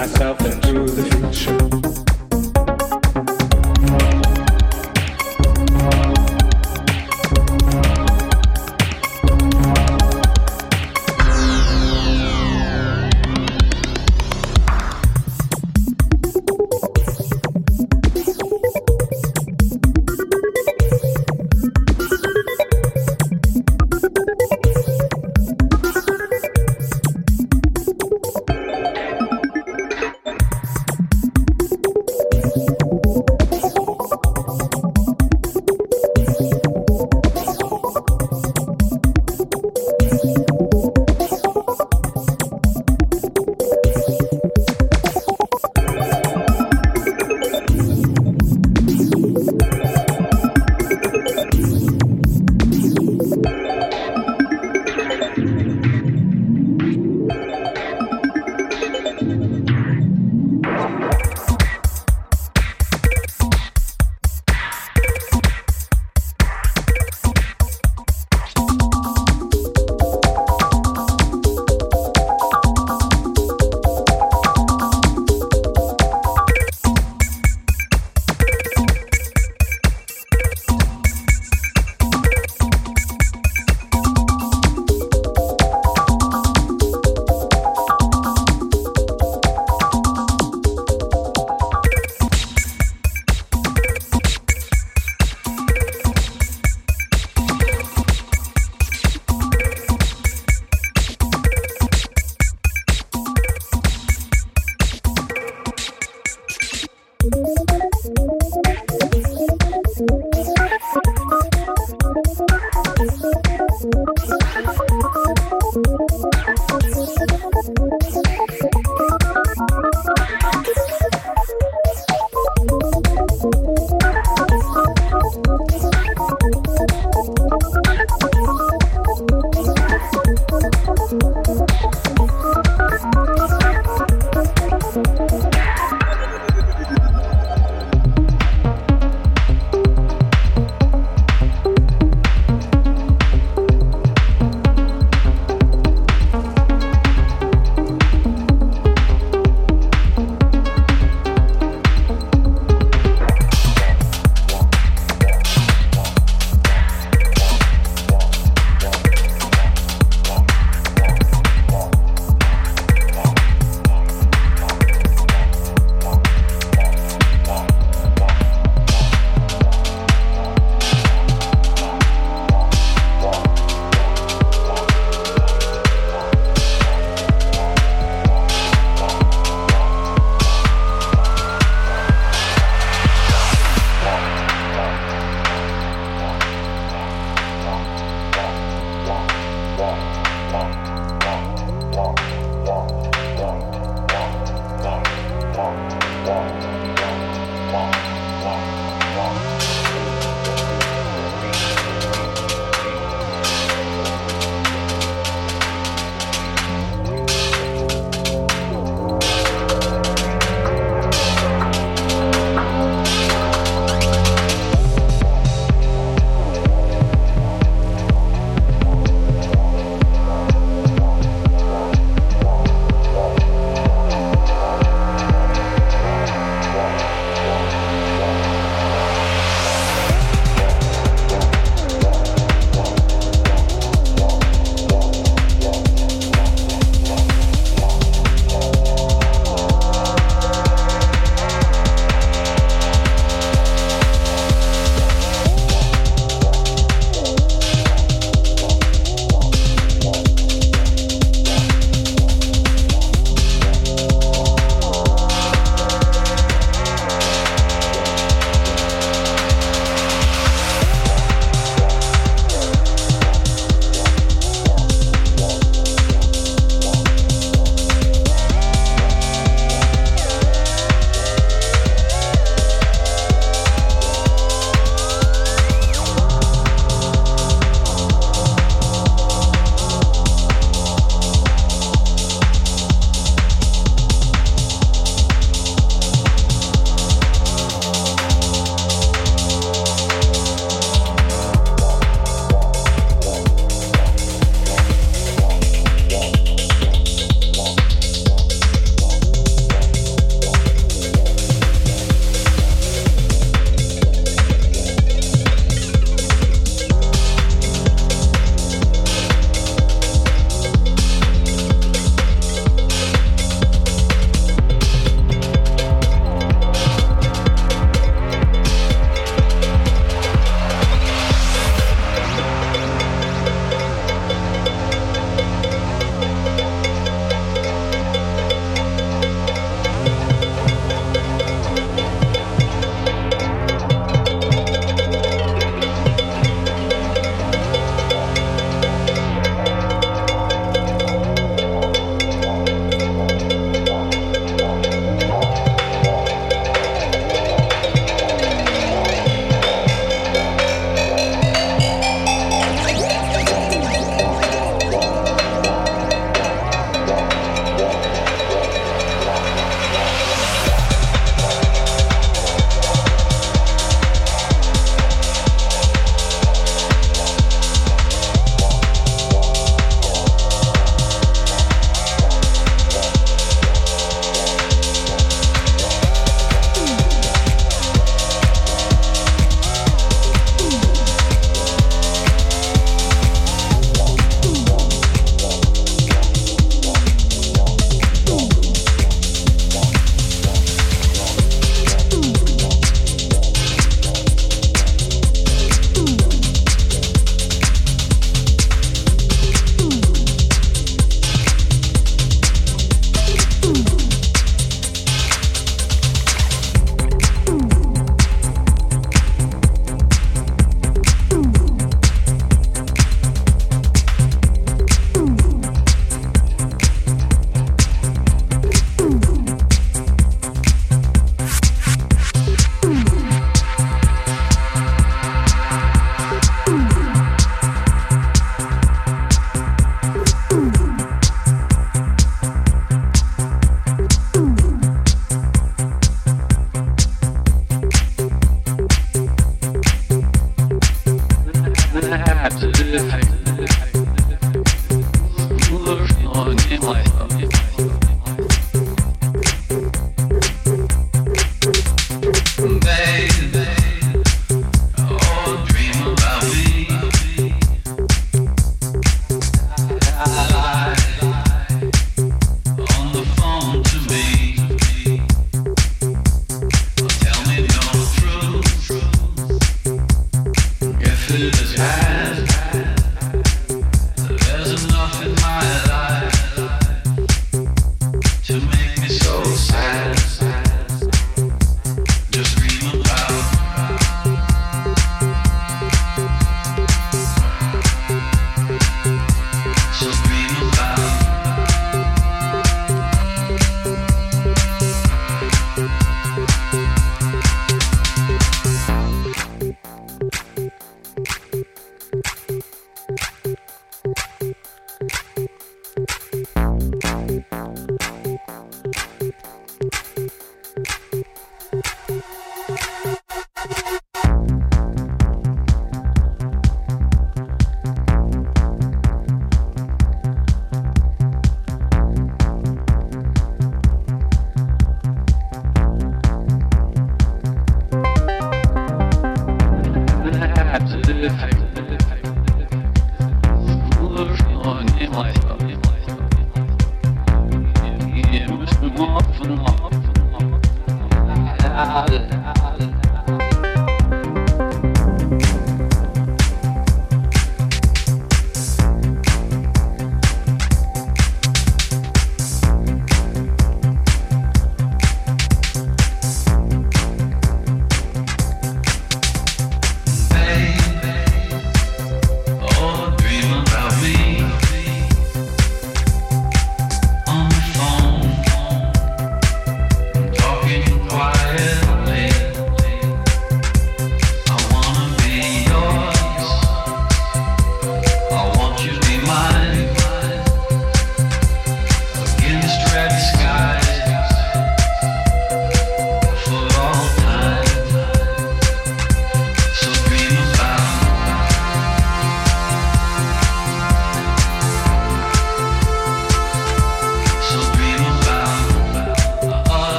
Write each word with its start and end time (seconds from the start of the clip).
myself 0.00 0.40
into 0.46 0.89